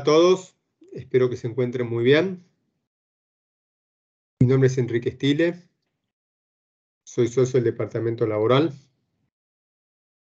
A 0.00 0.02
todos, 0.02 0.56
espero 0.94 1.28
que 1.28 1.36
se 1.36 1.46
encuentren 1.46 1.86
muy 1.86 2.02
bien. 2.02 2.42
Mi 4.40 4.48
nombre 4.48 4.68
es 4.68 4.78
Enrique 4.78 5.10
Stile, 5.10 5.62
soy 7.06 7.28
socio 7.28 7.58
del 7.58 7.64
Departamento 7.64 8.26
Laboral 8.26 8.72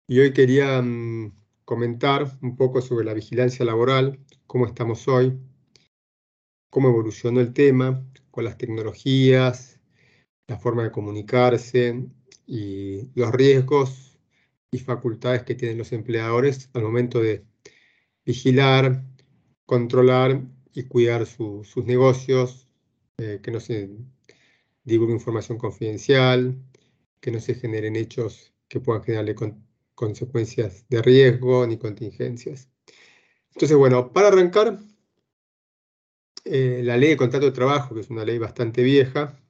y 0.08 0.18
hoy 0.18 0.32
quería 0.32 0.82
mm, 0.82 1.32
comentar 1.64 2.26
un 2.42 2.56
poco 2.56 2.82
sobre 2.82 3.04
la 3.04 3.14
vigilancia 3.14 3.64
laboral, 3.64 4.18
cómo 4.48 4.66
estamos 4.66 5.06
hoy, 5.06 5.38
cómo 6.68 6.88
evolucionó 6.88 7.38
el 7.38 7.52
tema 7.52 8.04
con 8.32 8.42
las 8.42 8.58
tecnologías, 8.58 9.78
la 10.48 10.58
forma 10.58 10.82
de 10.82 10.90
comunicarse 10.90 12.04
y 12.48 13.12
los 13.14 13.30
riesgos 13.30 14.18
y 14.72 14.78
facultades 14.78 15.44
que 15.44 15.54
tienen 15.54 15.78
los 15.78 15.92
empleadores 15.92 16.68
al 16.72 16.82
momento 16.82 17.20
de 17.20 17.44
vigilar, 18.24 19.04
controlar 19.72 20.42
y 20.74 20.82
cuidar 20.82 21.24
sus 21.24 21.86
negocios, 21.86 22.68
eh, 23.16 23.40
que 23.42 23.50
no 23.50 23.58
se 23.58 23.88
divulgue 24.84 25.14
información 25.14 25.56
confidencial, 25.56 26.62
que 27.20 27.30
no 27.30 27.40
se 27.40 27.54
generen 27.54 27.96
hechos 27.96 28.52
que 28.68 28.80
puedan 28.80 29.02
generarle 29.02 29.34
consecuencias 29.94 30.84
de 30.90 31.00
riesgo 31.00 31.66
ni 31.66 31.78
contingencias. 31.78 32.68
Entonces, 33.54 33.78
bueno, 33.78 34.12
para 34.12 34.28
arrancar, 34.28 34.78
eh, 36.44 36.82
la 36.84 36.98
ley 36.98 37.08
de 37.08 37.16
contrato 37.16 37.46
de 37.46 37.52
trabajo, 37.52 37.94
que 37.94 38.02
es 38.02 38.10
una 38.10 38.26
ley 38.26 38.36
bastante 38.36 38.82
vieja, 38.82 39.40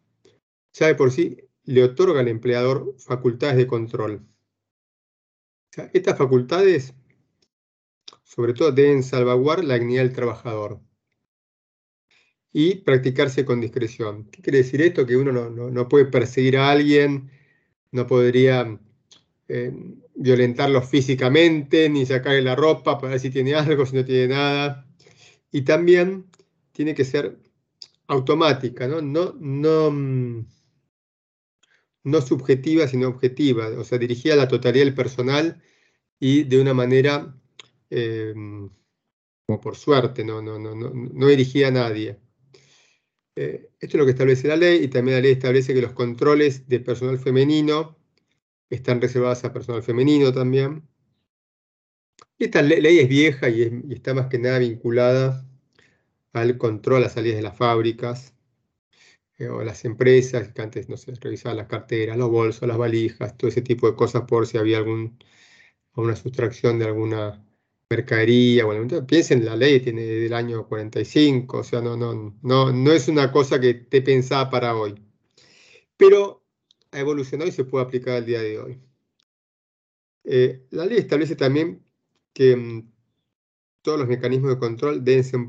ya 0.72 0.86
de 0.86 0.94
por 0.94 1.10
sí 1.10 1.36
le 1.64 1.82
otorga 1.82 2.20
al 2.20 2.28
empleador 2.28 2.94
facultades 2.96 3.56
de 3.56 3.66
control. 3.66 4.24
estas 5.92 6.16
facultades 6.16 6.94
sobre 8.34 8.54
todo 8.54 8.72
deben 8.72 9.02
salvaguardar 9.02 9.64
la 9.66 9.78
dignidad 9.78 10.04
del 10.04 10.14
trabajador 10.14 10.80
y 12.50 12.76
practicarse 12.76 13.44
con 13.44 13.60
discreción. 13.60 14.24
¿Qué 14.30 14.40
quiere 14.40 14.58
decir 14.58 14.80
esto? 14.80 15.04
Que 15.06 15.16
uno 15.16 15.50
no, 15.50 15.88
puede 15.88 16.06
perseguir 16.06 16.56
a 16.56 16.70
alguien, 16.70 17.30
no 17.90 18.06
podría 18.06 18.78
eh, 19.48 19.72
violentarlo 20.14 20.80
físicamente, 20.80 21.90
ni 21.90 22.06
sacarle 22.06 22.40
la 22.40 22.56
ropa 22.56 22.98
para 22.98 23.12
ver 23.12 23.20
si 23.20 23.30
tiene 23.30 23.54
algo, 23.54 23.84
si 23.84 23.96
no 23.96 24.04
tiene 24.04 24.28
nada. 24.28 24.86
Y 25.50 25.62
también 25.62 26.26
tiene 26.72 26.94
que 26.94 27.04
ser 27.04 27.38
automática, 28.06 28.88
no, 28.88 29.02
no, 29.02 29.34
no, 29.38 29.90
mm, 29.90 30.46
no 32.04 32.20
subjetiva, 32.22 32.88
sino 32.88 33.08
objetiva, 33.08 33.68
o 33.78 33.84
sea, 33.84 33.98
dirigida 33.98 34.34
a 34.34 34.38
la 34.38 34.48
totalidad 34.48 34.84
del 34.86 34.94
personal 34.94 35.62
y 36.18 36.44
de 36.44 36.60
una 36.60 36.74
manera 36.74 37.34
Em, 37.94 38.70
como 39.46 39.60
por 39.60 39.76
suerte, 39.76 40.24
no, 40.24 40.40
no, 40.40 40.58
no, 40.58 40.74
no, 40.74 41.26
dirigía 41.28 41.68
a 41.68 41.70
nadie. 41.70 42.18
Eh, 43.36 43.70
esto 43.80 43.96
es 43.96 44.00
lo 44.00 44.04
que 44.06 44.12
establece 44.12 44.48
la 44.48 44.56
ley 44.56 44.84
y 44.84 44.88
también 44.88 45.16
la 45.18 45.22
ley 45.22 45.32
establece 45.32 45.74
que 45.74 45.82
los 45.82 45.92
controles 45.92 46.68
de 46.68 46.80
personal 46.80 47.18
femenino 47.18 47.98
están 48.70 49.00
reservados 49.00 49.44
a 49.44 49.52
personal 49.52 49.82
femenino 49.82 50.32
también. 50.32 50.88
esta 52.38 52.62
ley 52.62 52.98
es 52.98 53.08
vieja 53.08 53.48
y, 53.50 53.62
está 53.90 54.14
más 54.14 54.28
que 54.28 54.38
nada 54.38 54.58
vinculada 54.58 55.46
al 56.32 56.58
control 56.58 56.98
a 56.98 57.00
las 57.00 57.12
salidas 57.14 57.36
de 57.36 57.42
las 57.42 57.56
fábricas 57.56 58.34
eh, 59.38 59.48
o 59.48 59.62
las 59.64 59.84
empresas 59.84 60.48
que 60.52 60.62
antes 60.62 60.88
no 60.88 60.96
se 60.96 61.14
revisaban 61.16 61.58
las 61.58 61.68
carteras, 61.68 62.16
los 62.16 62.30
bolsos, 62.30 62.68
las 62.68 62.78
valijas, 62.78 63.36
todo 63.36 63.48
ese 63.50 63.62
tipo 63.62 63.88
de 63.90 63.96
cosas 63.96 64.22
por 64.22 64.46
si 64.46 64.58
había 64.58 64.78
algún, 64.78 65.18
alguna 65.94 66.16
sustracción 66.16 66.78
de 66.78 66.86
alguna 66.86 67.44
mercadería, 67.96 68.64
bueno, 68.64 69.06
piensen, 69.06 69.44
la 69.44 69.56
ley 69.56 69.80
tiene 69.80 70.02
del 70.02 70.32
año 70.32 70.66
45, 70.66 71.58
o 71.58 71.64
sea, 71.64 71.80
no, 71.80 71.96
no, 71.96 72.38
no, 72.42 72.72
no 72.72 72.92
es 72.92 73.08
una 73.08 73.30
cosa 73.30 73.60
que 73.60 73.74
te 73.74 74.00
pensaba 74.02 74.48
para 74.50 74.74
hoy. 74.76 74.94
Pero 75.96 76.42
ha 76.90 77.00
evolucionado 77.00 77.48
y 77.48 77.52
se 77.52 77.64
puede 77.64 77.84
aplicar 77.84 78.14
al 78.16 78.26
día 78.26 78.40
de 78.40 78.58
hoy. 78.58 78.80
Eh, 80.24 80.66
la 80.70 80.86
ley 80.86 80.98
establece 80.98 81.36
también 81.36 81.84
que 82.32 82.56
mm, 82.56 82.90
todos 83.82 83.98
los 83.98 84.08
mecanismos 84.08 84.50
de 84.52 84.58
control 84.58 85.04
deben 85.04 85.24
ser 85.24 85.40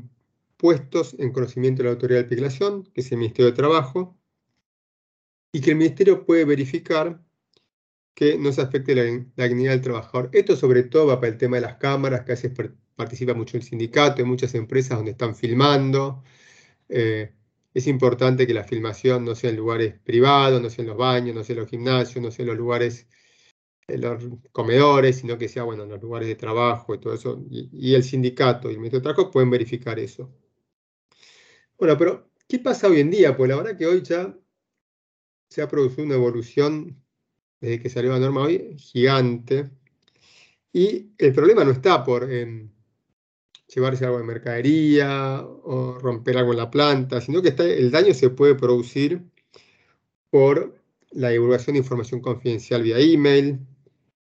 puestos 0.58 1.16
en 1.18 1.32
conocimiento 1.32 1.82
de 1.82 1.88
la 1.88 1.94
autoridad 1.94 2.20
de 2.20 2.26
aplicación, 2.26 2.84
que 2.92 3.00
es 3.00 3.10
el 3.12 3.18
Ministerio 3.18 3.50
de 3.50 3.56
Trabajo, 3.56 4.18
y 5.52 5.60
que 5.60 5.70
el 5.70 5.76
Ministerio 5.76 6.26
puede 6.26 6.44
verificar 6.44 7.23
que 8.14 8.38
no 8.38 8.52
se 8.52 8.62
afecte 8.62 8.94
la, 8.94 9.02
dignidad 9.48 9.72
del 9.72 9.80
trabajador. 9.82 10.30
Esto 10.32 10.56
sobre 10.56 10.84
todo 10.84 11.06
va 11.08 11.20
para 11.20 11.32
el 11.32 11.38
tema 11.38 11.56
de 11.56 11.62
las 11.62 11.76
cámaras, 11.76 12.20
que 12.24 12.32
a 12.32 12.36
veces 12.36 12.52
participa 12.96 13.34
mucho 13.34 13.56
el 13.56 13.62
sindicato, 13.64 14.22
hay 14.22 14.28
muchas 14.28 14.54
empresas 14.54 14.96
donde 14.98 15.12
están 15.12 15.34
filmando. 15.34 16.22
Eh, 16.88 17.32
es 17.74 17.86
importante 17.88 18.46
que 18.46 18.54
la 18.54 18.64
filmación 18.64 19.24
no 19.24 19.34
sea 19.34 19.50
en 19.50 19.56
lugares 19.56 19.98
privados, 20.04 20.62
no 20.62 20.70
sea 20.70 20.82
en 20.84 20.88
los 20.90 20.96
baños, 20.96 21.34
no 21.34 21.44
sea 21.44 21.54
en 21.54 21.60
los 21.60 21.70
gimnasios, 21.70 22.22
no 22.22 22.30
sea 22.30 22.44
en 22.44 22.48
los 22.48 22.56
lugares, 22.56 23.08
en 23.88 24.00
los 24.00 24.24
comedores, 24.52 25.16
sino 25.18 25.38
que 25.38 25.48
sea 25.48 25.64
bueno, 25.64 25.84
en 25.84 25.90
los 25.90 26.02
lugares 26.02 26.28
de 26.28 26.36
trabajo 26.36 26.94
y 26.94 27.00
todo 27.00 27.14
eso. 27.14 27.44
Y, 27.50 27.94
el 27.94 28.04
sindicato 28.04 28.70
y 28.70 28.74
el 28.74 28.78
Ministerio 28.78 29.00
de 29.00 29.14
Trabajo 29.14 29.30
pueden 29.32 29.50
verificar 29.50 29.98
eso. 29.98 30.32
Bueno, 31.78 31.98
pero 31.98 32.30
¿qué 32.48 32.58
pasa 32.60 32.88
hoy 32.88 33.00
en 33.00 33.10
día? 33.10 33.36
Pues 33.36 33.50
la 33.50 33.56
verdad 33.56 33.76
que 33.76 33.86
hoy 33.86 34.02
ya 34.02 34.36
se 35.48 35.62
ha 35.62 35.68
producido 35.68 36.04
una 36.04 36.14
evolución 36.14 37.03
desde 37.60 37.80
que 37.80 37.90
salió 37.90 38.12
la 38.12 38.18
norma 38.18 38.42
hoy, 38.42 38.76
gigante. 38.78 39.70
Y 40.72 41.12
el 41.18 41.32
problema 41.32 41.64
no 41.64 41.70
está 41.70 42.04
por 42.04 42.30
em, 42.30 42.70
llevarse 43.68 44.04
algo 44.04 44.18
de 44.18 44.24
mercadería 44.24 45.42
o 45.44 45.98
romper 45.98 46.36
algo 46.38 46.52
en 46.52 46.58
la 46.58 46.70
planta, 46.70 47.20
sino 47.20 47.42
que 47.42 47.54
el 47.58 47.90
daño 47.90 48.14
se 48.14 48.30
puede 48.30 48.54
producir 48.54 49.22
por 50.30 50.80
la 51.10 51.30
divulgación 51.30 51.74
de 51.74 51.80
información 51.80 52.20
confidencial 52.20 52.82
vía 52.82 52.98
email, 52.98 53.60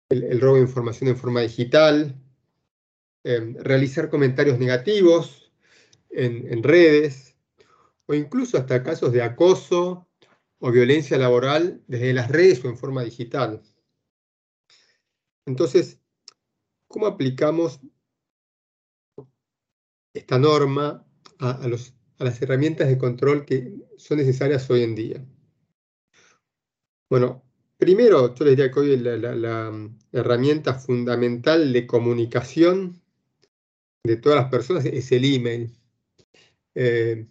el, 0.09 0.39
robo 0.39 0.55
de 0.55 0.61
información 0.61 1.09
en 1.09 1.17
forma 1.17 1.41
digital, 1.41 2.15
em, 3.23 3.55
realizar 3.55 4.09
comentarios 4.09 4.59
negativos 4.59 5.51
en 6.09 6.63
redes, 6.63 7.27
o 8.07 8.13
incluso 8.13 8.57
hasta 8.57 8.81
casos 8.83 9.11
de 9.11 9.21
acoso 9.21 10.06
o 10.59 10.71
violencia 10.71 11.17
laboral 11.17 11.83
desde 11.87 12.13
las 12.13 12.29
redes 12.29 12.63
o 12.63 12.69
en 12.69 12.77
forma 12.77 13.03
digital. 13.03 13.61
Entonces, 15.45 15.99
¿cómo 16.87 17.05
aplicamos 17.05 17.79
esta 20.13 20.39
norma 20.39 21.05
a, 21.39 21.67
las 21.67 22.41
herramientas 22.41 22.87
de 22.87 22.97
control 22.97 23.45
que 23.45 23.73
son 23.97 24.17
necesarias 24.17 24.69
hoy 24.69 24.83
en 24.83 24.95
día? 24.95 25.25
Bueno, 27.09 27.43
primero 27.77 28.33
yo 28.35 28.43
les 28.43 28.57
diría 28.57 28.71
que 28.71 28.79
hoy 28.79 28.97
la, 28.97 29.89
herramienta 30.11 30.73
fundamental 30.73 31.71
de 31.71 31.87
comunicación 31.87 33.01
de 34.03 34.17
todas 34.17 34.39
las 34.39 34.49
personas 34.49 34.85
es 34.85 35.11
el 35.11 35.23
email. 35.23 35.77
Eh, 36.75 37.27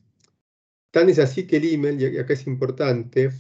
Tan 0.97 1.11
es 1.11 1.19
así 1.19 1.47
que 1.47 1.59
el 1.59 1.75
email, 1.75 2.01
y 2.01 2.19
acá 2.19 2.33
es 2.33 2.47
importante, 2.47 3.31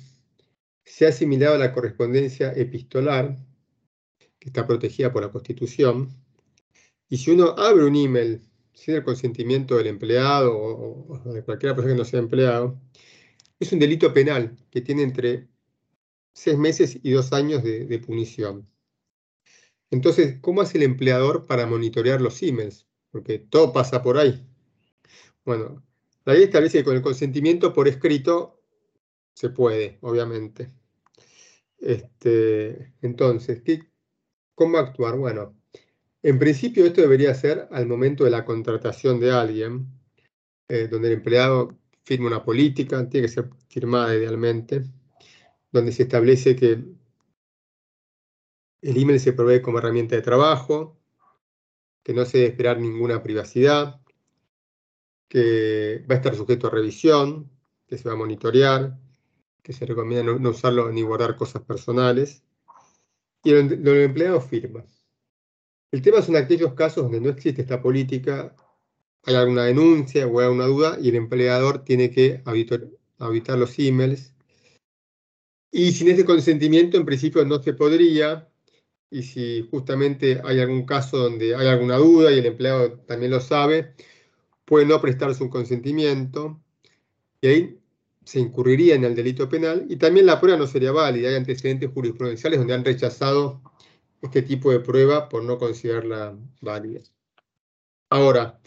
se 0.85 1.07
ha 1.07 1.09
asimilado 1.09 1.55
a 1.55 1.59
la 1.59 1.73
correspondencia 1.73 2.53
epistolar, 2.53 3.35
que 4.39 4.49
está 4.51 4.67
protegida 4.67 5.11
por 5.11 5.23
la 5.23 5.33
Constitución, 5.33 6.11
y 7.09 7.17
si 7.17 7.31
uno 7.31 7.55
abre 7.57 7.87
un 7.87 7.97
email 7.97 8.43
sin 8.75 8.97
el 8.97 9.03
consentimiento 9.03 9.79
del 9.79 9.87
empleado 9.87 10.55
o, 10.55 11.33
de 11.33 11.43
cualquier 11.45 11.75
persona 11.75 11.95
que 11.95 11.99
no 11.99 12.05
sea 12.05 12.19
empleado, 12.19 12.79
es 13.59 13.73
un 13.73 13.79
delito 13.79 14.13
penal 14.13 14.55
que 14.71 14.83
tiene 14.83 15.05
entre 15.05 15.49
seis 16.35 16.59
meses 16.59 16.99
y 17.03 17.11
dos 17.13 17.33
años 17.33 17.63
de, 17.63 17.87
de 17.87 17.99
punición. 17.99 18.69
Entonces, 19.91 20.41
¿cómo 20.43 20.61
hace 20.61 20.77
el 20.77 20.85
empleador 20.85 21.47
para 21.47 21.65
monitorear 21.65 22.21
los 22.21 22.43
emails? 22.43 22.87
Porque 23.11 23.39
todo 23.39 23.73
pasa 23.73 24.03
por 24.03 24.19
ahí. 24.19 24.47
Bueno, 25.43 25.86
la 26.27 26.35
ley 26.35 26.43
establece 26.43 26.79
que 26.79 26.85
con 26.85 26.97
el 26.97 27.03
consentimiento 27.03 27.73
por 27.73 27.89
escrito 27.89 28.61
se 29.33 29.51
puede, 29.51 29.99
obviamente. 30.03 30.73
Este, 31.79 32.95
entonces, 33.01 33.63
¿cómo 34.55 34.79
actuar? 34.79 35.17
Bueno, 35.17 35.57
en 36.23 36.39
principio 36.39 36.85
esto 36.85 37.01
debería 37.01 37.33
ser 37.35 37.69
al 37.71 37.87
momento 37.87 38.25
de 38.25 38.31
la 38.31 38.45
contratación 38.45 39.21
de 39.21 39.31
alguien, 39.31 39.87
eh, 40.69 40.89
donde 40.89 41.09
el 41.09 41.15
empleado 41.15 41.79
firma 42.03 42.27
una 42.27 42.45
política, 42.45 43.09
tiene 43.09 43.29
que 43.29 43.33
ser 43.33 43.51
firmada 43.69 44.15
idealmente, 44.15 44.83
donde 45.71 45.93
se 45.93 46.05
establece 46.05 46.57
que 46.57 46.73
el 48.83 48.97
email 48.97 49.21
se 49.21 49.33
provee 49.33 49.63
como 49.63 49.79
herramienta 49.79 50.17
de 50.17 50.23
trabajo, 50.23 50.99
que 52.03 52.15
no 52.15 52.25
se 52.25 52.39
debe 52.39 52.51
esperar 52.51 52.81
ninguna 52.81 53.23
privacidad, 53.23 54.01
que 55.29 56.05
va 56.09 56.15
a 56.15 56.19
estar 56.19 56.35
sujeto 56.35 56.67
a 56.67 56.71
revisión, 56.71 57.51
que 57.87 57.99
se 57.99 58.09
va 58.09 58.15
a 58.15 58.19
monitorear, 58.19 58.99
que 59.63 59.73
se 59.73 59.87
recomienda 59.87 60.33
no, 60.33 60.51
usarlo 60.51 60.91
ni 60.93 61.03
guardar 61.03 61.37
cosas 61.37 61.63
personales, 61.63 62.43
y 63.43 63.51
el, 63.51 63.87
empleado 63.87 64.41
firma. 64.41 64.85
El 65.93 66.03
tema 66.03 66.23
son 66.23 66.37
aquellos 66.37 66.75
casos 66.75 67.05
donde 67.05 67.21
no 67.21 67.31
existe 67.31 67.63
esta 67.63 67.81
política 67.81 68.55
hay 69.27 69.35
alguna 69.35 69.65
denuncia 69.65 70.27
o 70.27 70.39
hay 70.39 70.47
alguna 70.47 70.67
duda 70.67 70.99
y 71.01 71.09
el 71.09 71.17
empleador 71.17 71.85
tiene 71.85 72.11
que 72.11 72.43
auditar, 72.45 73.59
los 73.59 73.79
emails. 73.79 74.33
Y 75.73 75.93
sin 75.93 76.09
ese 76.09 76.25
consentimiento, 76.25 76.97
en 76.97 77.05
principio, 77.05 77.45
no 77.45 77.61
se 77.61 77.75
podría. 77.75 78.49
Y 79.11 79.25
si 79.25 79.67
justamente 79.71 80.41
hay 80.45 80.61
algún 80.61 80.87
caso 80.87 81.19
donde 81.19 81.57
hay 81.57 81.67
alguna 81.67 81.97
duda 81.97 82.33
y 82.33 82.39
el 82.39 82.47
empleado 82.47 83.01
también 83.01 83.33
lo 83.33 83.41
sabe, 83.41 83.95
puede 84.67 84.85
no 84.85 85.01
prestarse 85.01 85.43
un 85.43 85.49
consentimiento. 85.49 86.61
Y 87.41 87.49
ahí 87.49 87.81
se 88.25 88.41
incurriría 88.41 88.97
en 88.97 89.05
el 89.05 89.15
delito 89.15 89.49
penal 89.49 89.87
y 89.89 89.97
también 89.97 90.27
la 90.27 90.41
prueba 90.41 90.59
no 90.59 90.67
sería 90.67 90.93
válida. 90.93 91.29
Hay 91.31 91.37
antecedentes 91.37 91.91
jurisprudenciales 91.95 92.59
donde 92.59 92.75
han 92.75 92.85
rechazado 92.85 93.63
este 94.21 94.43
tipo 94.43 94.71
de 94.73 94.81
prueba 94.81 95.29
por 95.29 95.45
no 95.45 95.59
considerarla 95.59 96.37
válida. 96.61 97.01
Ahora, 98.11 98.61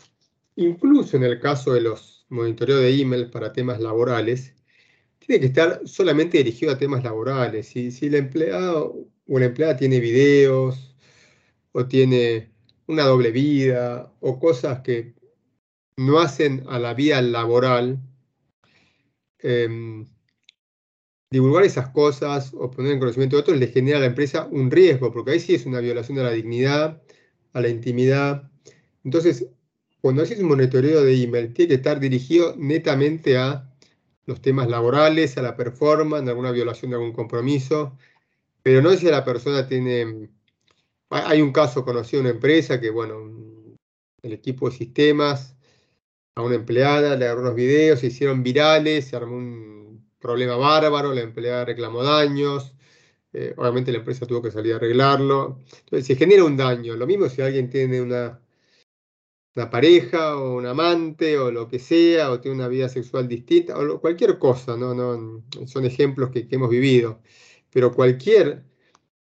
incluso 0.55 1.17
en 1.17 1.23
el 1.23 1.39
caso 1.39 1.73
de 1.73 1.81
los 1.81 2.25
monitoreos 2.29 2.81
de 2.81 3.01
email 3.01 3.29
para 3.29 3.51
temas 3.51 3.79
laborales, 3.81 4.55
tiene 5.19 5.41
que 5.41 5.47
estar 5.47 5.81
solamente 5.85 6.37
dirigido 6.37 6.71
a 6.71 6.77
temas 6.77 7.03
laborales. 7.03 7.67
Si, 7.67 7.91
si 7.91 8.07
el 8.07 8.15
empleado 8.15 8.95
o 9.27 9.39
la 9.39 9.45
empleada 9.45 9.75
tiene 9.75 9.99
videos 9.99 10.95
o 11.73 11.85
tiene 11.85 12.51
una 12.87 13.03
doble 13.03 13.31
vida 13.31 14.13
o 14.21 14.39
cosas 14.39 14.81
que 14.81 15.19
no 15.99 16.19
hacen 16.19 16.63
a 16.69 16.79
la 16.79 16.93
vida 16.93 17.21
laboral, 17.21 17.99
em, 19.39 20.07
divulgar 21.29 21.65
esas 21.65 21.89
cosas 21.89 22.53
o 22.53 22.71
poner 22.71 22.93
en 22.93 22.99
conocimiento 22.99 23.35
de 23.35 23.41
otros 23.41 23.57
le 23.57 23.67
genera 23.67 23.97
a 23.97 24.01
la 24.01 24.07
empresa 24.07 24.47
un 24.49 24.71
riesgo, 24.71 25.11
porque 25.11 25.31
ahí 25.31 25.39
sí 25.39 25.55
es 25.55 25.65
una 25.65 25.81
violación 25.81 26.17
de 26.17 26.23
la 26.23 26.31
dignidad, 26.31 27.01
a 27.53 27.61
la 27.61 27.67
intimidad. 27.67 28.49
Entonces, 29.03 29.47
cuando 30.01 30.23
haces 30.23 30.39
un 30.39 30.47
monitoreo 30.47 31.03
de 31.03 31.21
email, 31.21 31.53
tiene 31.53 31.69
que 31.69 31.75
estar 31.75 31.99
dirigido 31.99 32.55
netamente 32.57 33.37
a 33.37 33.69
los 34.25 34.41
temas 34.41 34.69
laborales, 34.69 35.37
a 35.37 35.41
la 35.41 35.57
performance, 35.57 36.27
a 36.27 36.29
alguna 36.31 36.51
violación 36.51 36.91
de 36.91 36.97
algún 36.97 37.13
compromiso, 37.13 37.97
pero 38.63 38.81
no 38.81 38.91
si 38.95 39.07
la 39.07 39.25
persona 39.25 39.67
tiene... 39.67 40.29
Hay 41.09 41.41
un 41.41 41.51
caso 41.51 41.83
conocido 41.83 42.21
en 42.21 42.27
una 42.27 42.35
empresa 42.35 42.79
que, 42.79 42.89
bueno, 42.89 43.17
el 44.21 44.33
equipo 44.33 44.69
de 44.69 44.77
sistemas 44.77 45.58
a 46.35 46.41
una 46.41 46.55
empleada 46.55 47.15
le 47.15 47.25
agarró 47.25 47.41
unos 47.41 47.55
videos, 47.55 47.99
se 47.99 48.07
hicieron 48.07 48.43
virales, 48.43 49.05
se 49.07 49.15
armó 49.15 49.35
un 49.35 50.09
problema 50.19 50.55
bárbaro, 50.57 51.13
la 51.13 51.21
empleada 51.21 51.65
reclamó 51.65 52.03
daños, 52.03 52.73
eh, 53.33 53.53
obviamente 53.57 53.91
la 53.91 53.99
empresa 53.99 54.25
tuvo 54.25 54.41
que 54.41 54.51
salir 54.51 54.73
a 54.73 54.77
arreglarlo. 54.77 55.59
Entonces 55.85 56.07
se 56.07 56.15
genera 56.15 56.43
un 56.43 56.57
daño. 56.57 56.95
Lo 56.95 57.07
mismo 57.07 57.29
si 57.29 57.41
alguien 57.41 57.69
tiene 57.69 58.01
una 58.01 58.39
una 59.55 59.69
pareja 59.69 60.37
o 60.37 60.55
un 60.57 60.65
amante 60.65 61.37
o 61.37 61.51
lo 61.51 61.67
que 61.67 61.79
sea, 61.79 62.31
o 62.31 62.39
tiene 62.39 62.55
una 62.57 62.67
vida 62.67 62.89
sexual 62.89 63.27
distinta, 63.27 63.77
o 63.77 63.99
cualquier 63.99 64.37
cosa, 64.39 64.77
¿no? 64.77 64.93
no 64.93 65.43
son 65.67 65.85
ejemplos 65.85 66.29
que, 66.31 66.47
hemos 66.51 66.69
vivido. 66.69 67.21
Pero 67.71 67.93
cualquier 67.93 68.63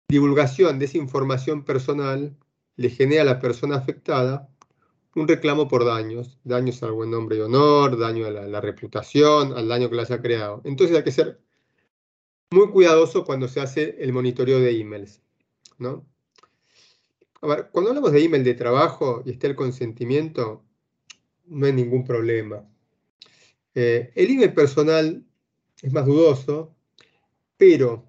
divulgación 0.08 0.78
de 0.78 0.86
esa 0.86 0.98
información 0.98 1.64
personal 1.64 2.36
le 2.76 2.90
genera 2.90 3.22
a 3.22 3.24
la 3.24 3.38
persona 3.40 3.76
afectada 3.76 4.48
un 5.14 5.26
reclamo 5.26 5.68
por 5.68 5.84
daños, 5.84 6.38
daños 6.44 6.82
al 6.82 6.92
buen 6.92 7.10
nombre 7.10 7.36
y 7.36 7.40
honor, 7.40 7.98
daño 7.98 8.26
a 8.26 8.30
la, 8.30 8.60
reputación, 8.60 9.52
al 9.56 9.68
daño 9.68 9.88
que 9.88 9.96
le 9.96 10.02
haya 10.02 10.20
creado. 10.20 10.62
Entonces 10.64 10.96
hay 10.96 11.04
que 11.04 11.12
ser 11.12 11.40
muy 12.50 12.68
cuidadoso 12.70 13.24
cuando 13.24 13.48
se 13.48 13.60
hace 13.60 13.96
el 14.00 14.12
monitoreo 14.12 14.60
de 14.60 14.78
emails, 14.80 15.22
¿no? 15.78 16.06
A 17.42 17.46
ver, 17.46 17.70
cuando 17.72 17.90
hablamos 17.90 18.12
de 18.12 18.22
email 18.22 18.44
de 18.44 18.54
trabajo 18.54 19.22
y 19.24 19.30
está 19.30 19.46
el 19.46 19.56
consentimiento, 19.56 20.64
no 21.46 21.66
hay 21.66 21.72
ningún 21.72 22.04
problema. 22.04 22.68
Eh, 23.74 24.12
el 24.14 24.30
email 24.30 24.52
personal 24.52 25.24
es 25.80 25.92
más 25.92 26.06
dudoso, 26.06 26.76
pero 27.56 28.04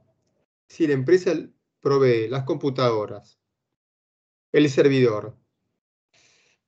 si 0.67 0.85
la 0.87 0.93
empresa 0.93 1.33
provee 1.79 2.27
las 2.27 2.43
computadoras, 2.43 3.39
el 4.51 4.69
servidor, 4.69 5.37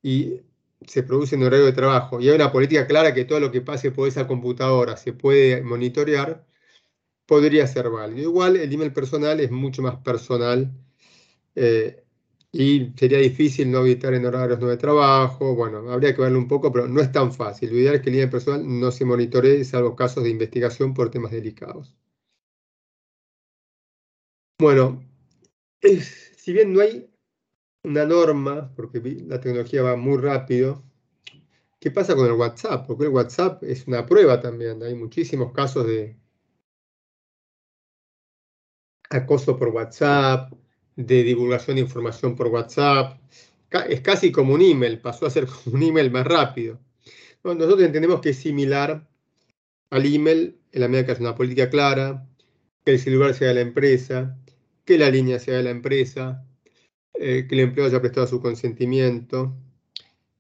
y 0.04 0.42
se 0.88 1.04
produce 1.04 1.36
en 1.36 1.44
horario 1.44 1.66
de 1.66 1.74
trabajo, 1.74 2.20
y 2.22 2.30
hay 2.30 2.36
una 2.36 2.52
política 2.52 2.88
clara 2.88 3.14
que 3.14 3.26
todo 3.26 3.40
lo 3.40 3.52
que 3.52 3.62
pase 3.62 3.92
por 3.92 4.08
esa 4.08 4.28
computadora 4.28 4.98
se 4.98 5.14
puede 5.14 5.64
monitorear, 5.64 6.46
podría 7.26 7.68
ser 7.68 7.90
válido. 7.90 8.22
Igual 8.30 8.58
el 8.58 8.72
email 8.74 8.94
personal 8.94 9.40
es 9.40 9.52
mucho 9.52 9.82
más 9.82 9.98
personal 9.98 10.72
eh, 11.56 12.04
y 12.52 12.94
sería 12.98 13.20
difícil 13.20 13.72
no 13.72 13.80
evitar 13.82 14.14
en 14.14 14.26
horarios 14.26 14.60
no 14.60 14.68
de 14.68 14.78
trabajo, 14.78 15.56
bueno, 15.56 15.90
habría 15.92 16.16
que 16.16 16.22
verlo 16.22 16.40
un 16.40 16.48
poco, 16.48 16.72
pero 16.72 16.88
no 16.88 17.02
es 17.02 17.12
tan 17.12 17.34
fácil. 17.34 17.72
Lo 17.72 17.78
ideal 17.80 17.96
es 17.96 18.02
que 18.02 18.10
el 18.10 18.16
línea 18.16 18.30
personal 18.30 18.64
no 18.80 18.92
se 18.92 19.06
monitoree, 19.06 19.64
salvo 19.66 19.96
casos 19.96 20.24
de 20.24 20.30
investigación 20.32 20.94
por 20.94 21.10
temas 21.12 21.32
delicados. 21.32 21.96
Bueno, 24.60 25.04
si 26.38 26.54
bien 26.54 26.74
no 26.74 26.82
hay 26.82 27.13
una 27.84 28.06
norma, 28.06 28.72
porque 28.76 29.02
la 29.28 29.40
tecnología 29.40 29.84
va 29.84 29.96
muy 29.96 30.18
rápido, 30.18 30.84
¿qué 31.80 31.92
pasa 31.92 32.16
con 32.16 32.26
el 32.26 32.34
WhatsApp? 32.34 32.88
Porque 32.88 33.06
el 33.06 33.10
WhatsApp 33.12 33.64
es 33.64 33.88
una 33.88 34.06
prueba 34.06 34.40
también, 34.40 34.82
hay 34.84 34.96
muchísimos 34.96 35.52
casos 35.52 35.86
de 35.88 36.18
acoso 39.10 39.58
por 39.58 39.70
WhatsApp, 39.70 40.52
de 40.96 41.24
divulgación 41.24 41.76
de 41.76 41.82
información 41.82 42.36
por 42.36 42.48
WhatsApp. 42.48 43.20
Es 43.90 44.02
casi 44.02 44.32
como 44.32 44.54
un 44.54 44.62
email, 44.62 45.00
pasó 45.00 45.26
a 45.26 45.30
ser 45.30 45.48
como 45.64 45.76
un 45.76 45.84
email 45.84 46.12
más 46.12 46.26
rápido. 46.26 46.80
nosotros 47.44 47.82
entendemos 47.82 48.22
que 48.22 48.30
es 48.30 48.38
similar 48.38 49.08
al 49.90 50.06
email 50.06 50.58
en 50.72 50.82
la 50.82 50.88
medida 50.88 51.06
que 51.06 51.12
es 51.14 51.20
una 51.20 51.36
política 51.36 51.70
clara, 51.70 52.28
que 52.86 52.92
el 52.94 53.00
celular 53.00 53.34
sea 53.34 53.50
de 53.50 53.56
la 53.56 53.62
empresa, 53.62 54.38
que 54.86 54.98
la 54.98 55.10
línea 55.10 55.40
sea 55.40 55.58
de 55.58 55.64
la 55.64 55.70
empresa, 55.70 56.46
eh, 57.14 57.46
que 57.48 57.56
el 57.56 57.62
empleado 57.62 57.90
haya 57.90 58.02
prestado 58.02 58.28
su 58.28 58.42
consentimiento. 58.42 59.56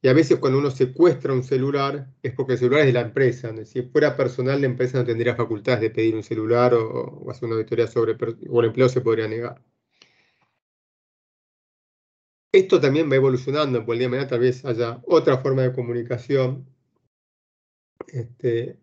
Y 0.01 0.09
a 0.09 0.13
veces 0.13 0.39
cuando 0.39 0.59
uno 0.59 0.69
secuestra 0.71 1.33
un 1.33 1.43
celular 1.43 2.07
es 2.21 2.33
porque 2.33 2.53
el 2.53 2.59
celular 2.59 2.81
es 2.81 2.87
de 2.87 2.93
la 2.93 3.01
empresa. 3.01 3.53
Si 3.65 3.83
fuera 3.83 4.17
personal, 4.17 4.59
la 4.59 4.67
empresa 4.67 4.97
no 4.97 5.05
tendría 5.05 5.35
facultades 5.35 5.81
de 5.81 5.89
pedir 5.91 6.15
un 6.15 6.23
celular 6.23 6.73
o, 6.73 7.29
hacer 7.31 7.45
una 7.45 7.55
auditoría 7.55 7.87
sobre, 7.87 8.17
o 8.49 8.59
el 8.59 8.67
empleado 8.67 8.89
se 8.89 9.01
podría 9.01 9.27
negar. 9.27 9.61
Esto 12.51 12.79
también 12.79 13.09
va 13.09 13.15
evolucionando, 13.15 13.83
por 13.85 13.95
el 13.95 13.99
día 13.99 14.07
de 14.07 14.11
mañana 14.11 14.29
tal 14.29 14.39
vez 14.41 14.63
haya 14.63 15.01
otra 15.07 15.39
forma 15.39 15.63
de 15.63 15.73
comunicación, 15.73 16.67
este, 18.07 18.77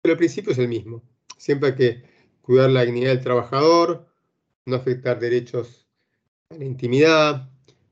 pero 0.00 0.12
el 0.14 0.18
principio 0.18 0.52
es 0.52 0.58
el 0.58 0.68
mismo. 0.68 1.02
Siempre 1.36 1.70
hay 1.70 1.74
que 1.76 2.02
cuidar 2.40 2.70
la 2.70 2.84
dignidad 2.84 3.10
del 3.10 3.20
trabajador, 3.20 4.08
no 4.66 4.76
afectar 4.76 5.20
derechos 5.20 5.81
la 6.58 6.64
intimidad, 6.64 7.50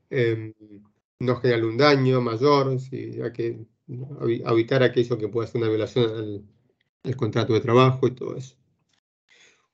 em, 0.09 0.53
no 1.19 1.35
generar 1.37 1.65
un 1.65 1.77
daño 1.77 2.21
mayor, 2.21 2.79
si 2.79 3.19
evitar 4.45 4.83
aquello 4.83 5.17
que 5.17 5.27
pueda 5.27 5.47
ser 5.47 5.61
una 5.61 5.69
violación 5.69 6.45
al, 7.03 7.15
contrato 7.15 7.53
de 7.53 7.61
trabajo 7.61 8.07
y 8.07 8.11
todo 8.11 8.37
eso. 8.37 8.55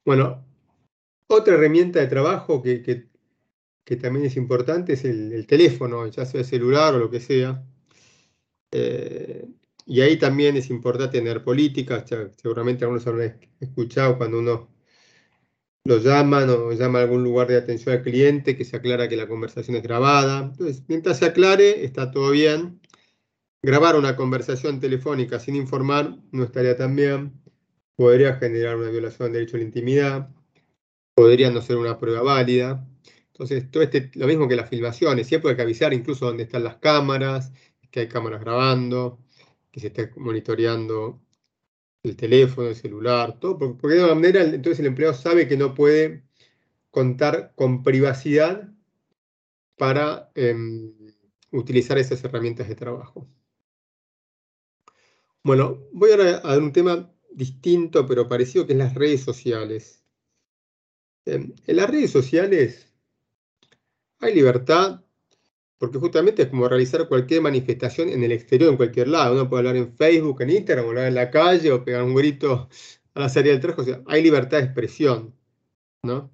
Bueno, 0.06 0.46
otra 1.28 1.56
herramienta 1.56 2.00
de 2.00 2.08
trabajo 2.08 2.62
que, 2.62 2.82
que 2.82 3.08
que 3.88 3.96
también 3.96 4.26
es 4.26 4.36
importante, 4.36 4.94
es 4.94 5.06
el, 5.06 5.48
teléfono, 5.48 6.06
ya 6.08 6.26
sea 6.26 6.44
celular 6.44 6.94
o 6.96 7.00
lo 7.00 7.10
que 7.10 7.22
sea. 7.22 7.64
Eh, 8.70 9.48
y 9.86 10.02
ahí 10.02 10.18
también 10.20 10.58
es 10.58 10.70
importante 10.70 11.20
tener 11.20 11.42
políticas, 11.42 12.04
seguramente 12.36 12.84
algunos 12.84 13.08
habrán 13.08 13.40
escuchado 13.62 14.18
cuando 14.18 14.40
uno 14.40 14.68
lo 15.88 16.00
llaman 16.00 16.50
o 16.50 16.74
llama 16.74 17.00
a 17.00 17.04
algún 17.04 17.24
lugar 17.24 17.48
de 17.48 17.56
atención 17.56 17.96
al 17.96 18.04
cliente, 18.04 18.58
que 18.58 18.66
se 18.66 18.76
aclara 18.76 19.08
que 19.08 19.16
la 19.16 19.28
conversación 19.28 19.78
es 19.78 19.84
grabada. 19.84 20.50
Entonces, 20.52 20.84
mientras 20.88 21.20
se 21.20 21.26
aclare, 21.26 21.86
está 21.86 22.12
todo 22.12 22.32
bien. 22.32 22.82
Grabar 23.64 23.96
una 23.96 24.18
conversación 24.18 24.82
telefónica 24.82 25.40
sin 25.40 25.56
informar 25.56 26.18
no 26.32 26.44
estaría 26.44 26.76
tan 26.76 26.96
bien. 26.96 27.42
Podría 27.96 28.36
generar 28.36 28.76
una 28.76 28.90
violación 28.90 29.32
del 29.32 29.42
derecho 29.42 29.56
a 29.56 29.60
la 29.60 29.66
intimidad. 29.66 30.30
Podría 31.16 31.50
no 31.52 31.62
ser 31.62 31.78
una 31.78 31.98
prueba 31.98 32.22
válida. 32.22 32.86
Entonces, 33.28 33.72
todo 33.72 33.82
este, 33.84 34.12
lo 34.16 34.28
mismo 34.28 34.48
que 34.50 34.58
las 34.58 34.70
filmaciones, 34.70 35.28
siempre 35.28 35.52
hay 35.52 35.56
que 35.56 35.62
avisar 35.62 35.94
incluso 35.94 36.26
dónde 36.26 36.44
están 36.44 36.66
las 36.66 36.78
cámaras, 36.78 37.54
que 37.92 38.02
hay 38.02 38.08
cámaras 38.10 38.42
grabando, 38.42 39.20
que 39.72 39.80
se 39.80 39.88
está 39.88 40.12
monitoreando 40.18 41.22
el 42.10 42.16
teléfono, 42.18 42.70
el 42.70 42.76
celular, 42.76 43.40
todo, 43.40 43.58
porque 43.58 43.96
de 43.96 44.02
alguna 44.02 44.16
manera 44.16 44.44
entonces 44.44 44.80
el 44.80 44.88
empleado 44.88 45.14
sabe 45.14 45.48
que 45.48 45.58
no 45.58 45.74
puede 45.74 46.24
contar 46.92 47.54
con 47.56 47.84
privacidad 47.84 48.70
para 49.78 50.32
em, 50.36 50.94
utilizar 51.52 51.98
esas 51.98 52.24
herramientas 52.24 52.68
de 52.68 52.76
trabajo. 52.76 53.28
Bueno, 55.44 55.88
voy 55.94 56.12
ahora 56.12 56.42
a 56.44 56.50
dar 56.50 56.62
un 56.62 56.74
tema 56.74 57.14
distinto 57.32 58.06
pero 58.06 58.28
parecido 58.28 58.66
que 58.66 58.74
es 58.74 58.80
las 58.80 58.96
redes 58.96 59.22
sociales. 59.22 60.04
Em, 61.26 61.54
en 61.66 61.76
las 61.76 61.90
redes 61.90 62.12
sociales 62.12 62.92
hay 64.20 64.34
libertad 64.34 65.07
porque 65.78 66.00
justamente 66.00 66.44
es 66.44 66.50
como 66.50 66.68
realizar 66.68 67.08
cualquier 67.08 67.42
manifestación 67.42 68.10
en 68.10 68.24
el 68.24 68.32
exterior, 68.32 68.72
en 68.72 68.78
cualquier 68.78 69.08
lado. 69.10 69.34
Uno 69.34 69.50
puede 69.50 69.60
hablar 69.62 69.76
en 69.76 69.94
Facebook, 69.96 70.42
en 70.42 70.50
Instagram, 70.50 70.88
hablar 70.88 71.08
en 71.08 71.16
la 71.16 71.30
calle 71.30 71.72
o 71.72 71.84
pegar 71.84 72.04
un 72.04 72.16
grito 72.16 72.70
a 73.14 73.20
la 73.20 73.30
salida 73.30 73.52
del 73.54 73.62
trabajo. 73.62 73.82
O 73.82 73.86
sea, 73.86 74.02
hay 74.08 74.24
libertad 74.24 74.58
de 74.58 74.66
expresión, 74.66 75.36
¿no? 76.04 76.32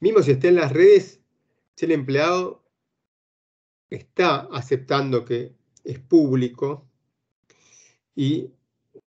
Mismo 0.00 0.22
si 0.22 0.32
está 0.32 0.48
en 0.48 0.56
las 0.56 0.72
redes, 0.72 1.20
si 1.74 1.86
el 1.86 1.92
empleado 1.92 2.64
está 3.90 4.48
aceptando 4.52 5.24
que 5.24 5.54
es 5.84 5.98
público 5.98 6.88
y 8.14 8.50